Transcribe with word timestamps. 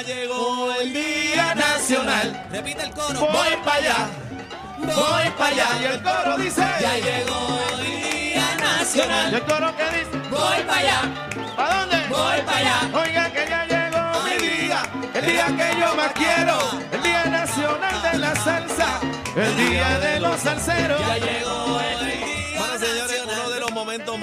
Ya 0.00 0.06
llegó 0.14 0.72
el 0.80 0.92
Día 0.94 1.54
Nacional. 1.54 2.46
Repite 2.50 2.84
el 2.84 2.90
coro. 2.92 3.20
Voy 3.20 3.56
para 3.64 3.76
allá, 3.76 3.96
voy 4.78 5.30
para 5.36 5.46
allá. 5.50 5.68
Y 5.78 5.84
el 5.84 6.02
coro 6.02 6.38
dice: 6.38 6.62
Ya 6.80 6.94
llegó 6.94 7.58
el 7.72 7.84
Día 7.84 8.42
¿Y 8.56 8.60
Nacional. 8.62 9.34
el 9.34 9.42
coro 9.42 9.76
que 9.76 9.84
dice? 9.98 10.28
Voy 10.30 10.62
para 10.66 10.78
allá, 10.78 11.00
¿Para 11.54 11.74
dónde? 11.80 11.96
voy 12.08 12.40
para 12.46 12.56
allá. 12.58 12.90
Oiga 12.94 13.30
que 13.30 13.46
ya 13.46 13.66
llegó 13.66 14.22
mi 14.24 14.46
día, 14.46 14.82
el 15.14 15.26
día 15.26 15.46
que 15.48 15.80
yo 15.80 15.94
más 15.94 16.12
quiero, 16.12 16.58
el 16.92 17.02
día 17.02 17.24
nacional 17.26 18.02
de 18.02 18.18
la 18.18 18.36
salsa, 18.36 19.00
el 19.36 19.56
día 19.56 19.98
de 19.98 20.20
los 20.20 20.40
salseros. 20.40 21.00
Ya 21.00 21.18
llegó 21.18 21.79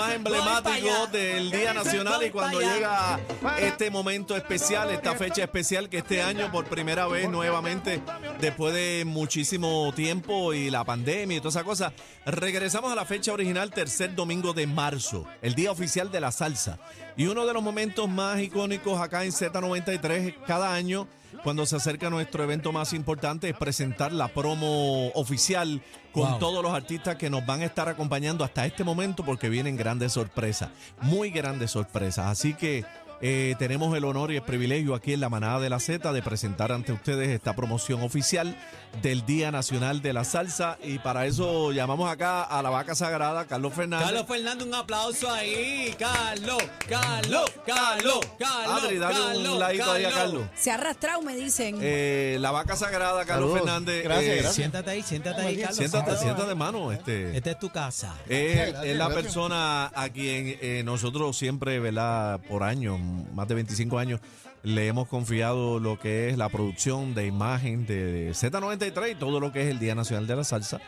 más 0.08 0.16
emblemáticos 0.16 1.12
del 1.12 1.52
Día 1.52 1.74
Nacional 1.74 2.24
y 2.26 2.30
cuando 2.30 2.60
llega 2.60 3.20
este 3.60 3.90
momento 3.92 4.36
especial, 4.36 4.90
esta 4.90 5.16
fecha 5.16 5.44
especial 5.44 5.90
que 5.90 5.98
este 5.98 6.22
año 6.22 6.52
por 6.52 6.66
primera 6.66 7.08
vez 7.08 7.30
nuevamente, 7.30 8.02
después 8.40 8.74
de 8.74 9.04
muchísimo 9.06 9.92
tiempo 9.94 10.54
y 10.54 10.70
la 10.70 10.84
pandemia 10.84 11.38
y 11.38 11.40
toda 11.40 11.50
esa 11.50 11.64
cosa, 11.64 11.94
regresamos 12.26 12.92
a 12.92 12.96
la 12.96 13.06
fecha 13.06 13.34
original, 13.34 13.72
tercer 13.72 14.16
domingo 14.16 14.54
de 14.54 14.68
marzo, 14.68 15.26
el 15.42 15.56
Día 15.56 15.72
Oficial 15.72 16.12
de 16.12 16.22
la 16.22 16.32
Salsa. 16.32 16.80
Y 17.16 17.26
uno 17.26 17.46
de 17.46 17.54
los 17.54 17.64
momentos 17.64 18.08
más 18.08 18.40
icónicos 18.40 19.02
acá 19.02 19.26
en 19.26 19.32
Z93 19.32 20.36
cada 20.46 20.74
año 20.74 21.08
cuando 21.44 21.66
se 21.66 21.76
acerca 21.76 22.10
nuestro 22.10 22.44
evento 22.44 22.72
más 22.72 22.94
importante 22.94 23.50
es 23.50 23.56
presentar 23.58 24.12
la 24.12 24.28
promo 24.28 25.10
oficial 25.14 25.82
con 26.12 26.30
Wow. 26.32 26.40
todos 26.40 26.64
los 26.64 26.74
artistas 26.74 27.16
que 27.16 27.30
nos 27.30 27.46
van 27.46 27.62
a 27.62 27.66
estar 27.66 27.88
acompañando 27.90 28.44
hasta 28.44 28.66
este 28.66 28.84
momento 28.84 29.24
porque 29.24 29.50
vienen 29.50 29.78
grandes 29.78 30.14
sorpresas, 30.14 30.70
muy 31.02 31.30
grandes 31.30 31.72
sorpresas. 31.72 32.26
Así 32.26 32.54
que 32.54 32.84
eh, 33.22 33.56
tenemos 33.58 33.96
el 33.98 34.06
honor 34.06 34.32
y 34.32 34.36
el 34.36 34.44
privilegio 34.44 34.96
aquí 34.96 35.14
en 35.14 35.20
la 35.20 35.30
manada 35.30 35.60
de 35.60 35.70
la 35.70 35.80
Z 35.80 36.12
de 36.12 36.22
presentar 36.22 36.72
ante 36.72 36.92
ustedes 36.92 37.30
esta 37.30 37.56
promoción 37.56 38.02
oficial 38.02 38.56
del 39.02 39.26
Día 39.26 39.52
Nacional 39.52 40.02
de 40.02 40.14
la 40.14 40.24
Salsa 40.24 40.78
y 40.84 41.00
para 41.00 41.26
eso 41.26 41.72
llamamos 41.72 42.12
acá 42.12 42.44
a 42.44 42.62
la 42.62 42.70
vaca 42.70 42.96
sagrada, 42.96 43.46
Carlos 43.46 43.74
Fernández. 43.74 44.06
Carlos 44.08 44.28
Fernández, 44.28 44.68
un 44.68 44.74
aplauso 44.74 45.32
ahí. 45.32 45.96
Carlos, 45.98 46.64
Carlos, 46.88 47.52
Carlos, 47.66 48.20
Carlos. 48.40 48.84
Adri, 48.84 48.98
dale 48.98 49.50
un 49.50 49.60
ladito 49.60 49.92
ahí 49.92 50.06
a 50.06 50.12
Carlos. 50.12 50.44
Se 50.56 50.72
ha 50.72 50.76
arrastrado, 50.76 51.22
me 51.22 51.36
dicen. 51.36 51.78
Eh, 51.82 52.38
la 52.40 52.52
vaca 52.52 52.76
sagrada, 52.76 53.26
Carlos 53.26 53.52
Saludos. 53.52 53.60
Fernández. 53.60 54.04
Gracias, 54.04 54.26
eh, 54.26 54.36
gracias. 54.36 54.56
Siéntate 54.56 54.90
ahí, 54.92 55.04
siéntate 55.04 55.42
ahí, 55.42 55.58
Carlos. 55.58 55.78
Siéntate, 55.78 56.18
siéntate, 56.18 56.56
mano. 56.56 56.92
Este, 56.92 57.36
Esta 57.38 57.52
es 57.52 57.60
tu 57.60 57.70
casa. 57.70 58.16
Es, 58.28 58.76
es 58.84 58.96
la 58.96 59.10
persona 59.10 59.92
a 59.94 60.10
quien 60.10 60.58
eh, 60.62 60.82
nosotros 60.86 61.38
siempre, 61.38 61.80
¿verdad? 61.80 62.40
Por 62.48 62.64
años, 62.64 63.00
más 63.34 63.48
de 63.48 63.56
25 63.56 63.98
años, 64.00 64.20
le 64.64 64.88
hemos 64.88 65.08
confiado 65.08 65.80
lo 65.80 66.00
que 66.00 66.30
es 66.30 66.38
la 66.38 66.50
producción 66.50 67.14
de 67.16 67.26
imagen 67.26 67.86
de 67.86 68.32
Z93 68.32 69.12
y 69.12 69.16
todo 69.16 69.40
lo 69.40 69.52
que 69.52 69.62
es 69.64 69.68
el 69.70 69.80
Día 69.80 69.96
Nacional 69.96 70.28
de 70.28 70.36
la 70.36 70.44
Salsa. 70.44 70.80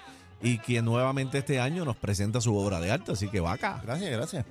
Y 0.41 0.57
quien 0.59 0.85
nuevamente 0.85 1.37
este 1.39 1.59
año 1.59 1.83
nos 1.85 1.97
presenta 1.97 2.39
su 2.41 2.55
obra 2.57 2.79
de 2.79 2.91
arte. 2.91 3.11
Así 3.11 3.27
que 3.27 3.39
vaca. 3.41 3.81
Gracias, 3.83 4.09
gracias. 4.11 4.45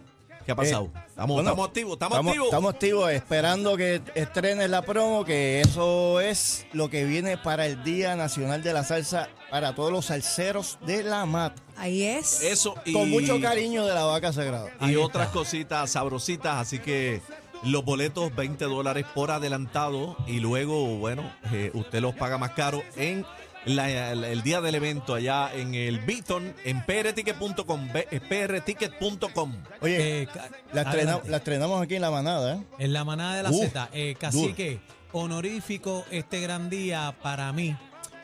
¿Qué 0.45 0.53
ha 0.53 0.57
pasado? 0.57 0.91
estamos, 1.09 1.35
bueno, 1.35 1.51
estamos 1.51 1.67
activos, 1.69 1.93
estamos, 1.95 2.13
Estamos, 2.17 2.31
activos. 2.31 2.47
estamos 2.49 2.75
activos 2.75 3.11
esperando 3.13 3.77
que 3.77 4.01
estrenes 4.15 4.71
la 4.71 4.81
promo, 4.81 5.23
que 5.27 5.61
eso 5.61 6.21
es 6.23 6.65
lo 6.73 6.89
que 6.89 7.05
viene 7.05 7.37
para 7.37 7.67
el 7.67 7.85
Día 7.85 8.17
Nacional 8.17 8.63
de 8.63 8.73
la 8.73 8.83
Salsa 8.83 9.29
para 9.51 9.75
todos 9.75 9.93
los 9.93 10.07
salseros 10.07 10.79
de 10.87 11.03
la 11.03 11.27
mata. 11.27 11.61
Ahí 11.77 12.03
es. 12.03 12.43
Eso 12.43 12.75
y, 12.87 12.95
Con 12.95 13.11
mucho 13.11 13.39
cariño 13.43 13.85
de 13.85 13.93
la 13.93 14.05
vaca 14.05 14.33
sagrada. 14.33 14.71
y 14.81 14.85
Ahí 14.85 14.97
otras 14.97 15.27
está. 15.27 15.39
cositas 15.39 15.91
sabrositas. 15.91 16.57
Así 16.57 16.79
que 16.79 17.21
los 17.65 17.85
boletos 17.85 18.35
20 18.35 18.65
dólares 18.67 19.05
por 19.15 19.31
adelantado 19.31 20.17
y 20.27 20.41
luego, 20.41 20.97
bueno, 20.99 21.31
eh, 21.53 21.71
usted 21.75 22.01
los 22.01 22.15
paga 22.15 22.39
más 22.39 22.53
caro 22.53 22.83
en 22.97 23.25
la- 23.65 24.13
el, 24.13 24.25
el 24.25 24.43
día 24.43 24.61
del 24.61 24.77
evento 24.77 25.15
allá 25.15 25.53
en 25.55 25.75
el 25.75 25.99
Beaton 26.01 26.55
en 26.65 26.85
prticket.com, 26.87 27.89
eh, 27.95 28.21
prticket.com. 28.21 29.53
Oye, 29.81 30.23
Eh, 30.23 30.29
la, 30.73 30.83
estrena- 30.83 31.21
la 31.27 31.37
estrenamos 31.39 31.83
aquí 31.83 31.97
en 31.97 32.03
la 32.03 32.11
manada, 32.11 32.55
¿eh? 32.55 32.63
En 32.79 32.93
la 32.93 33.05
manada 33.05 33.37
de 33.37 33.43
la 33.43 33.51
Uf, 33.51 33.61
Z. 33.65 33.89
Eh, 33.93 34.15
cacique, 34.19 34.81
honorífico 35.13 36.05
este 36.11 36.41
gran 36.41 36.71
día 36.71 37.15
para 37.23 37.53
mí. 37.53 37.77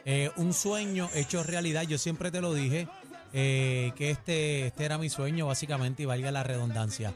Eh, 0.06 0.30
un 0.36 0.52
sueño 0.52 1.08
hecho 1.14 1.42
realidad. 1.42 1.82
Yo 1.82 1.98
siempre 1.98 2.30
te 2.30 2.40
lo 2.40 2.54
dije, 2.54 2.88
eh, 3.32 3.92
que 3.96 4.10
este, 4.10 4.66
este 4.68 4.84
era 4.84 4.98
mi 4.98 5.08
sueño, 5.10 5.46
básicamente, 5.46 6.02
y 6.04 6.06
valga 6.06 6.30
la 6.30 6.42
redundancia. 6.42 7.12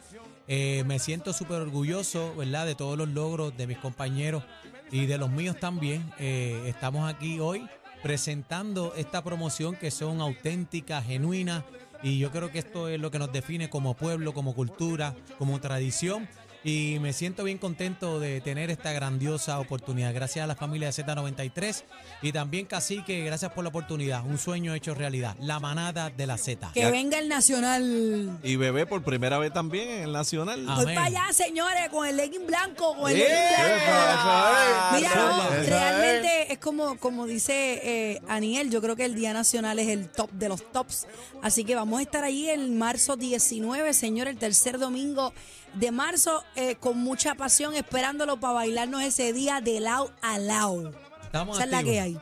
Eh, 0.50 0.82
me 0.86 0.98
siento 0.98 1.34
súper 1.34 1.60
orgulloso, 1.60 2.34
¿verdad?, 2.34 2.64
de 2.64 2.74
todos 2.74 2.96
los 2.96 3.08
logros 3.08 3.54
de 3.56 3.66
mis 3.66 3.76
compañeros 3.76 4.42
y 4.90 5.04
de 5.04 5.18
los 5.18 5.30
míos 5.30 5.56
también. 5.60 6.10
Eh, 6.18 6.62
estamos 6.66 7.12
aquí 7.12 7.38
hoy 7.38 7.68
presentando 8.02 8.94
esta 8.96 9.22
promoción 9.22 9.76
que 9.76 9.90
son 9.90 10.22
auténticas, 10.22 11.04
genuinas, 11.04 11.64
y 12.02 12.18
yo 12.18 12.30
creo 12.30 12.50
que 12.50 12.60
esto 12.60 12.88
es 12.88 12.98
lo 12.98 13.10
que 13.10 13.18
nos 13.18 13.30
define 13.30 13.68
como 13.68 13.94
pueblo, 13.94 14.32
como 14.32 14.54
cultura, 14.54 15.14
como 15.36 15.60
tradición. 15.60 16.26
Y 16.64 16.98
me 17.00 17.12
siento 17.12 17.44
bien 17.44 17.58
contento 17.58 18.18
de 18.18 18.40
tener 18.40 18.70
esta 18.70 18.92
grandiosa 18.92 19.60
oportunidad. 19.60 20.12
Gracias 20.12 20.42
a 20.42 20.46
la 20.46 20.56
familia 20.56 20.90
de 20.90 21.04
Z93 21.04 21.84
y 22.20 22.32
también 22.32 22.66
Cacique, 22.66 23.24
gracias 23.24 23.52
por 23.52 23.62
la 23.62 23.70
oportunidad. 23.70 24.24
Un 24.26 24.38
sueño 24.38 24.74
hecho 24.74 24.94
realidad. 24.94 25.36
La 25.40 25.60
manada 25.60 26.10
de 26.10 26.26
la 26.26 26.36
Z. 26.36 26.72
Que 26.74 26.90
venga 26.90 27.18
el 27.18 27.28
Nacional. 27.28 28.38
Y 28.42 28.56
bebé 28.56 28.86
por 28.86 29.02
primera 29.02 29.38
vez 29.38 29.52
también 29.52 29.88
en 29.88 30.02
el 30.04 30.12
Nacional. 30.12 30.64
Ah. 30.68 30.74
Voy 30.74 30.84
Amén. 30.84 30.94
para 30.96 31.06
allá, 31.06 31.32
señores, 31.32 31.88
con 31.90 32.06
el 32.06 32.16
legging 32.16 32.46
blanco, 32.46 32.96
con 32.96 33.10
el 33.10 33.18
¡Eh! 33.18 33.28
legging 33.28 33.86
blanco. 33.86 34.94
Mira, 34.94 35.14
no, 35.14 35.50
realmente 35.64 36.52
es 36.52 36.58
como, 36.58 36.98
como 36.98 37.26
dice 37.26 37.80
eh, 37.84 38.22
Aniel, 38.28 38.70
yo 38.70 38.82
creo 38.82 38.96
que 38.96 39.04
el 39.04 39.14
Día 39.14 39.32
Nacional 39.32 39.78
es 39.78 39.88
el 39.88 40.08
top 40.08 40.30
de 40.32 40.48
los 40.48 40.72
tops. 40.72 41.06
Así 41.40 41.64
que 41.64 41.76
vamos 41.76 42.00
a 42.00 42.02
estar 42.02 42.24
ahí 42.24 42.48
en 42.48 42.76
marzo 42.78 43.16
19, 43.16 43.94
señor, 43.94 44.26
el 44.26 44.38
tercer 44.38 44.78
domingo 44.78 45.32
de 45.78 45.90
marzo, 45.92 46.44
eh, 46.56 46.76
con 46.76 46.98
mucha 46.98 47.34
pasión, 47.34 47.74
esperándolo 47.74 48.38
para 48.40 48.54
bailarnos 48.54 49.02
ese 49.02 49.32
día 49.32 49.60
de 49.60 49.80
lado 49.80 50.12
a 50.22 50.38
lado. 50.38 50.92
Estamos 51.24 51.56
Esa 51.56 51.64
es 51.64 51.70
la 51.70 51.78
activos. 51.78 51.94
que 51.94 52.00
hay. 52.00 52.18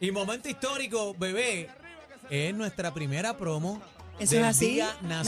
Y 0.00 0.10
momento 0.10 0.48
histórico, 0.48 1.14
bebé, 1.18 1.68
es 2.30 2.54
nuestra 2.54 2.92
primera 2.92 3.36
promo. 3.36 3.80
Eso 4.18 4.34
del 4.36 4.44
es 4.44 4.50
así, 4.50 4.66
Día 4.74 4.96
Nacional, 5.02 5.24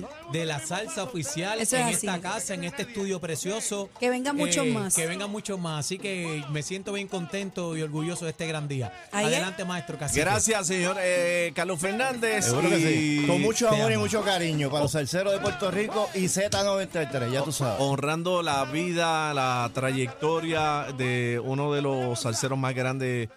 nacional. 0.00 0.06
de 0.32 0.46
la 0.46 0.58
salsa 0.60 1.02
oficial 1.04 1.60
Eso 1.60 1.76
en 1.76 1.82
así. 1.82 2.06
esta 2.06 2.20
casa, 2.20 2.54
en 2.54 2.64
este 2.64 2.82
estudio 2.82 3.20
precioso. 3.20 3.90
Eh, 3.94 3.96
Que 4.00 4.10
vengan 4.10 4.34
muchos 4.36 4.66
más. 4.66 4.94
Que 4.94 5.06
vengan 5.06 5.30
muchos 5.30 5.58
más. 5.60 5.80
Así 5.86 5.98
que 5.98 6.42
me 6.50 6.62
siento 6.62 6.92
bien 6.92 7.06
contento 7.08 7.76
y 7.76 7.82
orgulloso 7.82 8.24
de 8.24 8.30
este 8.30 8.46
gran 8.46 8.66
día. 8.66 8.92
Ahí 9.12 9.26
es. 9.26 9.32
Adelante, 9.32 9.64
maestro 9.64 9.98
Cacique. 9.98 10.20
Gracias, 10.22 10.66
señor 10.66 10.96
eh, 11.00 11.52
Carlos 11.54 11.78
Fernández. 11.80 12.46
Seguro 12.46 12.70
que 12.70 12.78
sí. 12.78 13.20
y 13.22 13.26
Con 13.26 13.42
mucho 13.42 13.68
te 13.68 13.74
amor 13.76 13.90
y 13.90 13.94
amo. 13.94 14.04
mucho 14.04 14.22
cariño 14.22 14.70
para 14.70 14.82
los 14.84 14.92
salseros 14.92 15.32
de 15.32 15.40
Puerto 15.40 15.70
Rico 15.70 16.08
y 16.14 16.24
Z93, 16.24 17.30
ya 17.30 17.42
tú 17.42 17.52
sabes. 17.52 17.76
honrando 17.80 18.42
la 18.42 18.64
vida, 18.64 19.34
la 19.34 19.70
trayectoria 19.74 20.86
de 20.96 21.40
uno 21.44 21.72
de 21.72 21.82
los 21.82 22.20
salseros 22.20 22.58
más 22.58 22.74
grandes 22.74 23.28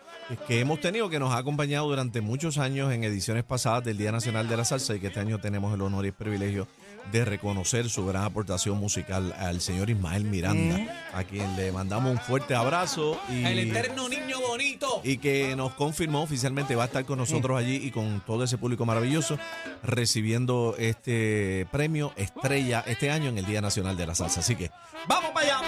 que 0.48 0.60
hemos 0.60 0.82
tenido, 0.82 1.10
que 1.10 1.20
nos 1.20 1.34
ha 1.34 1.38
acompañado 1.38 1.88
durante 1.88 2.22
muchos 2.22 2.58
años 2.58 2.92
en 2.92 3.04
ediciones 3.04 3.44
pasadas 3.44 3.84
del 3.84 3.98
Día 3.98 4.12
Nacional 4.12 4.48
de 4.50 4.58
la 4.58 4.66
Salsa 4.66 4.96
y 4.96 5.00
que 5.00 5.08
este 5.08 5.20
año 5.20 5.40
tenemos 5.40 5.74
el 5.74 5.82
honor 5.82 6.06
y 6.06 6.10
el 6.10 6.14
privilegio 6.14 6.68
de 7.12 7.24
reconocer 7.24 7.90
su 7.90 8.06
gran 8.06 8.24
aportación 8.24 8.78
musical 8.78 9.34
al 9.38 9.62
señor 9.62 9.90
Ismael 9.90 10.26
Miranda, 10.26 11.10
a 11.14 11.24
quien 11.24 11.56
le 11.56 11.72
mandamos 11.72 12.12
un 12.12 12.20
fuerte 12.20 12.54
abrazo 12.56 13.18
y, 13.30 13.46
El 13.46 13.60
eterno 13.60 14.10
niño 14.10 14.42
bonito. 14.42 15.02
y 15.04 15.18
que 15.18 15.56
nos 15.56 15.74
confirmó 15.74 16.24
oficialmente 16.24 16.76
va 16.76 16.84
a 16.84 16.88
estar 16.88 17.06
con 17.06 17.20
nosotros 17.20 17.58
allí 17.58 17.76
y 17.76 17.92
con 17.92 18.22
todo 18.26 18.44
ese 18.44 18.58
público 18.58 18.86
maravilloso 18.86 19.40
recibiendo 19.84 20.76
este 20.78 21.66
premio 21.72 22.12
estrella 22.18 22.84
este 22.86 23.10
año 23.10 23.30
en 23.30 23.38
el 23.38 23.46
Día 23.46 23.62
Nacional 23.62 23.96
de 23.96 24.08
la 24.08 24.16
Salsa. 24.16 24.42
Así 24.42 24.56
que 24.56 24.70
vamos 25.08 25.32
para 25.32 25.46
allá. 25.46 25.67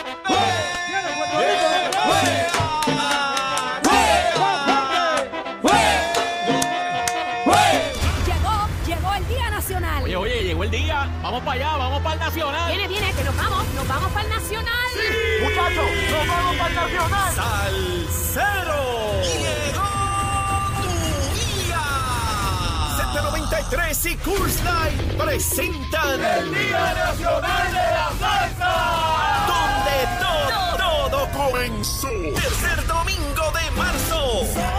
Nacional. 12.30 12.68
Viene, 12.68 12.88
viene, 12.88 13.12
que 13.14 13.24
nos 13.24 13.36
vamos, 13.36 13.66
nos 13.74 13.88
vamos 13.88 14.12
para 14.12 14.24
el 14.24 14.30
Nacional. 14.30 14.90
Muchachos, 15.42 15.86
nos 16.12 16.28
vamos 16.28 16.56
para 16.58 16.70
el 16.70 16.76
Nacional. 16.76 17.34
¡Salsero! 17.34 18.81
Llegó 19.24 19.90
tu 20.78 20.90
día. 21.66 21.86
Z93 23.00 24.12
y 24.12 24.16
Curse 24.18 24.64
Light 24.64 25.02
presentan 25.18 26.24
El 26.24 26.54
Día 26.54 26.94
Nacional 26.94 27.68
de 27.68 27.86
la 27.98 28.12
Salsa. 28.20 28.74
donde 29.50 29.98
todo, 30.22 31.18
todo 31.18 31.31
comenzó. 31.31 32.10
Tercer 32.10 32.86
domingo 32.86 33.52
de 33.54 33.72
marzo. 33.72 34.79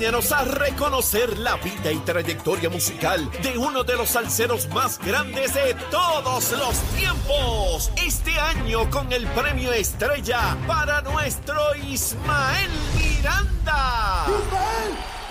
Acompáñanos 0.00 0.32
a 0.32 0.44
reconocer 0.44 1.38
la 1.40 1.56
vida 1.56 1.92
y 1.92 1.98
trayectoria 1.98 2.70
musical 2.70 3.30
de 3.42 3.58
uno 3.58 3.84
de 3.84 3.96
los 3.96 4.08
salseros 4.08 4.66
más 4.70 4.98
grandes 4.98 5.52
de 5.52 5.74
todos 5.90 6.52
los 6.52 6.74
tiempos. 6.96 7.92
Este 8.02 8.38
año 8.40 8.88
con 8.88 9.12
el 9.12 9.26
premio 9.26 9.70
Estrella 9.74 10.56
para 10.66 11.02
nuestro 11.02 11.76
Ismael 11.86 12.70
Miranda. 12.96 14.24
Ay, 14.24 14.32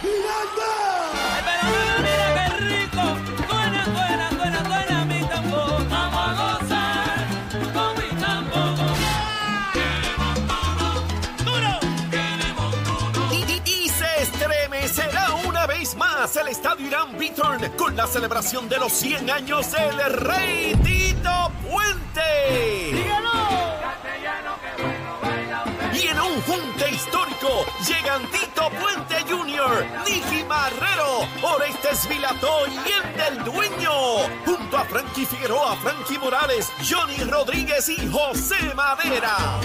pero 0.05 1.38
más 16.29 16.35
el 16.37 16.47
Estadio 16.49 16.87
Irán 16.87 17.17
Beaturn 17.17 17.71
con 17.77 17.95
la 17.95 18.05
celebración 18.05 18.67
de 18.67 18.77
los 18.77 18.91
100 18.93 19.29
años 19.29 19.71
del 19.71 20.13
Rey 20.13 20.75
Tito 20.83 21.51
Puente. 21.67 22.21
Y 25.93 26.07
en 26.07 26.19
un 26.19 26.41
junte 26.41 26.89
histórico 26.91 27.65
llegan 27.87 28.21
Tito 28.31 28.69
Puente 28.69 29.15
Jr., 29.29 29.85
Niki 30.05 30.43
Marrero, 30.43 31.27
Orestes 31.41 32.07
Vilató 32.07 32.67
y 32.67 32.77
el 32.91 33.17
del 33.17 33.43
Dueño, 33.45 33.91
junto 34.45 34.77
a 34.77 34.85
Frankie 34.85 35.25
Figueroa, 35.25 35.75
Frankie 35.77 36.19
Morales, 36.19 36.71
Johnny 36.87 37.23
Rodríguez 37.23 37.89
y 37.89 38.07
José 38.09 38.73
Madera. 38.75 39.59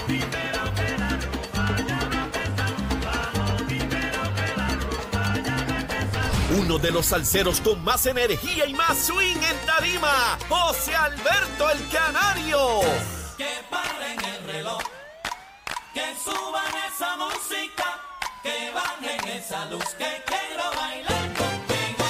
Uno 6.57 6.77
de 6.77 6.89
los 6.89 7.07
salseros 7.07 7.59
con 7.59 7.83
más 7.83 8.05
energía 8.05 8.65
y 8.65 8.73
más 8.73 8.97
swing 8.97 9.35
en 9.35 9.65
tarima, 9.65 10.37
José 10.47 10.95
Alberto 10.95 11.69
el 11.69 11.89
Canario. 11.89 12.79
Que 13.37 13.49
paren 13.69 14.23
el 14.23 14.43
reloj. 14.45 14.81
Que 15.93 16.13
suban 16.23 16.73
esa 16.87 17.17
música. 17.17 17.99
Que 18.41 18.71
bajen 18.73 19.27
esa 19.37 19.65
luz. 19.65 19.83
Que 19.97 20.23
quiero 20.25 20.63
bailar 20.75 21.33
contigo. 21.33 22.05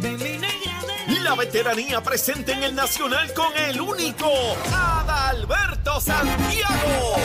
De 0.00 0.10
mi 0.12 0.38
negra 0.38 0.80
de 1.06 1.20
La 1.20 1.34
veteranía 1.34 2.00
presente 2.02 2.52
en 2.52 2.62
el 2.62 2.74
Nacional 2.74 3.34
con 3.34 3.54
el 3.54 3.80
único 3.82 4.30
Adalberto 4.72 6.00
Santiago. 6.00 7.16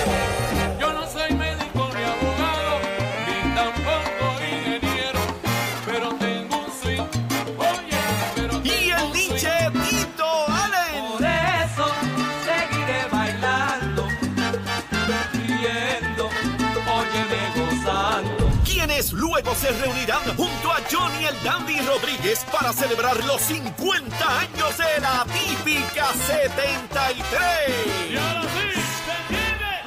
Se 19.59 19.71
reunirán 19.71 20.21
junto 20.35 20.71
a 20.71 20.79
Johnny 20.91 21.25
el 21.25 21.43
Dandy 21.43 21.79
Rodríguez 21.81 22.45
para 22.51 22.71
celebrar 22.73 23.15
los 23.25 23.41
50 23.41 24.39
años 24.39 24.77
de 24.77 24.99
la 24.99 25.25
típica 25.25 26.11
73. 26.13 28.11
Y 28.11 28.17
ahora 28.17 28.41
sí, 28.43 28.81
se 29.05 29.33
vive. 29.33 29.81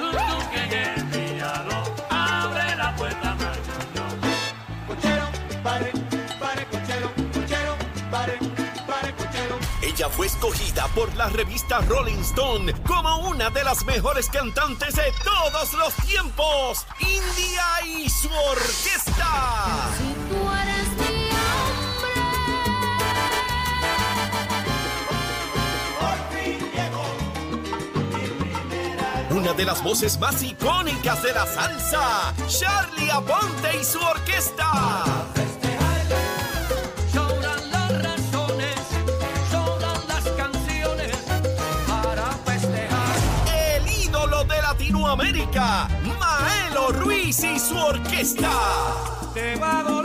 Abre 2.10 2.76
la 2.76 2.96
puerta, 2.96 3.36
Cochero, 4.86 5.28
pare, 5.62 5.92
pare, 6.40 6.66
cochero, 6.66 7.12
cochero, 7.32 7.76
pare. 8.10 8.38
Ella 9.82 10.08
fue 10.08 10.26
escogida 10.26 10.86
por 10.94 11.14
la 11.16 11.28
revista 11.28 11.80
Rolling 11.80 12.20
Stone 12.20 12.72
como 12.86 13.28
una 13.28 13.50
de 13.50 13.64
las 13.64 13.84
mejores 13.84 14.28
cantantes 14.28 14.94
de 14.94 15.12
todos 15.24 15.72
los 15.74 15.94
tiempos. 16.06 16.86
India 17.00 17.64
y 17.84 18.08
su 18.08 18.28
Una 29.48 29.56
de 29.56 29.64
las 29.64 29.82
voces 29.82 30.18
más 30.18 30.42
icónicas 30.42 31.22
de 31.22 31.32
la 31.32 31.46
salsa. 31.46 32.34
Charlie 32.48 33.10
Aponte 33.10 33.78
y 33.80 33.82
su 33.82 33.98
orquesta. 33.98 35.04
Lloran 37.14 37.70
las 37.70 38.02
razones, 38.02 38.76
lloran 39.50 40.06
las 40.06 40.24
canciones 40.36 41.16
para 41.86 42.26
festejar. 42.44 43.16
El 43.74 43.88
ídolo 43.88 44.44
de 44.44 44.60
Latinoamérica. 44.60 45.88
Maelo 46.20 46.92
Ruiz 46.92 47.42
y 47.42 47.58
su 47.58 47.78
orquesta. 47.78 48.52
Te 49.32 49.56
va 49.56 49.78
a 49.78 49.97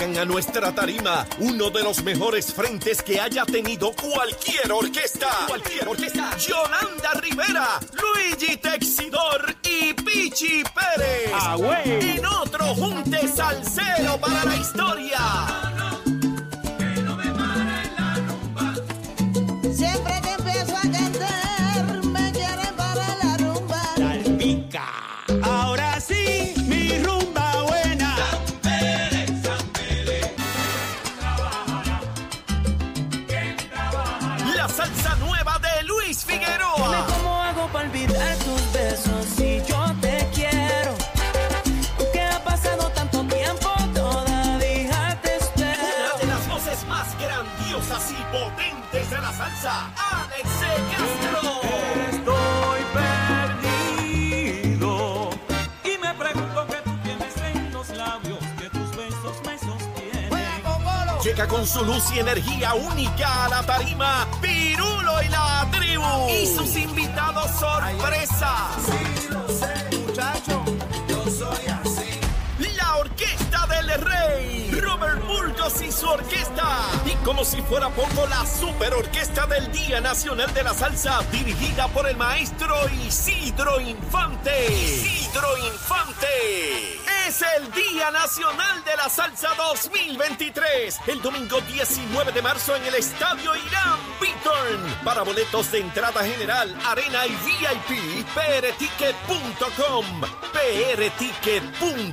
A 0.00 0.24
nuestra 0.24 0.72
tarima 0.72 1.26
uno 1.40 1.70
de 1.70 1.82
los 1.82 2.04
mejores 2.04 2.54
frentes 2.54 3.02
que 3.02 3.20
haya 3.20 3.44
tenido 3.44 3.92
cualquier 3.92 4.70
orquesta. 4.70 5.28
Cualquier 5.48 5.88
orquesta. 5.88 6.36
Yolanda 6.36 7.14
Rivera, 7.20 7.80
Luigi 8.00 8.56
Texidor 8.58 9.56
y 9.64 9.92
Pichi 9.94 10.62
Pérez. 10.62 11.32
En 11.84 12.24
otro 12.24 12.64
junte 12.76 13.26
salsero 13.26 14.18
para 14.20 14.44
la 14.44 14.56
historia. 14.56 15.18
La 34.68 34.74
salsa 34.74 35.16
nueva 35.16 35.58
de 35.58 35.82
Luis 35.84 36.24
Figueroa. 36.24 37.06
¿Cómo 37.06 37.42
hago 37.42 37.68
para 37.68 37.88
olvidar 37.88 38.36
tus 38.36 38.72
besos 38.72 39.24
si 39.36 39.62
yo 39.66 39.94
te 40.02 40.28
quiero? 40.34 40.94
¿Qué 42.12 42.20
ha 42.22 42.44
pasado 42.44 42.90
tanto 42.90 43.24
tiempo? 43.24 43.70
Todavía 43.94 45.18
te 45.22 45.36
espero. 45.36 45.80
Una 46.04 46.18
de 46.20 46.26
las 46.26 46.48
voces 46.48 46.84
más 46.86 47.06
grandiosas 47.18 48.10
y 48.10 48.22
potentes 48.30 49.10
de 49.10 49.18
la 49.18 49.32
salsa, 49.32 49.90
Alex 49.96 50.48
Castro. 50.90 51.60
Estoy 52.10 52.80
perdido 54.52 55.30
y 55.82 55.98
me 55.98 56.14
pregunto 56.14 56.66
qué 56.66 56.76
tú 56.84 56.96
tienes 57.02 57.36
en 57.42 57.72
los 57.72 57.88
labios 57.90 58.38
que 58.58 58.68
tus 58.68 58.90
besos 58.90 59.40
me 59.46 59.58
sostienen. 59.58 60.28
Llega 61.24 61.48
con 61.48 61.66
su 61.66 61.84
luz 61.84 62.04
y 62.14 62.18
energía 62.20 62.74
única 62.74 63.46
a 63.46 63.48
la 63.48 63.62
tarima, 63.62 64.26
la 65.30 65.68
tribu. 65.70 66.28
Y 66.30 66.46
sus 66.46 66.76
invitados 66.76 67.50
sorpresa. 67.58 68.68
La 72.76 72.96
orquesta 72.96 73.66
del 73.66 73.88
rey, 74.00 74.70
Robert 74.80 75.24
Burgos 75.26 75.82
y 75.82 75.92
su 75.92 76.08
orquesta. 76.08 76.88
Y 77.06 77.12
como 77.24 77.44
si 77.44 77.60
fuera 77.62 77.88
poco, 77.90 78.26
la 78.28 78.44
super 78.46 78.92
orquesta 78.94 79.46
del 79.46 79.70
Día 79.72 80.00
Nacional 80.00 80.52
de 80.54 80.62
la 80.62 80.74
Salsa, 80.74 81.20
dirigida 81.30 81.88
por 81.88 82.08
el 82.08 82.16
maestro 82.16 82.74
Isidro 83.06 83.80
Infante. 83.80 84.72
Isidro 84.72 85.56
Infante. 85.58 87.07
Es 87.28 87.42
el 87.42 87.70
Día 87.72 88.10
Nacional 88.10 88.82
de 88.84 88.96
la 88.96 89.10
Salsa 89.10 89.50
2023. 89.54 90.98
El 91.08 91.20
domingo 91.20 91.60
19 91.60 92.32
de 92.32 92.40
marzo 92.40 92.74
en 92.74 92.86
el 92.86 92.94
Estadio 92.94 93.54
Irán 93.54 93.98
Beaturn. 94.18 94.96
Para 95.04 95.24
boletos 95.24 95.70
de 95.70 95.80
entrada 95.80 96.24
general, 96.24 96.74
arena 96.86 97.26
y 97.26 97.32
VIP, 97.32 98.24
prticket.com. 98.34 100.06
prticket.com. 100.54 102.08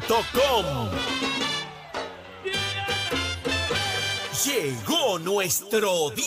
Llegó 4.44 5.18
nuestro 5.20 6.10
día. 6.10 6.24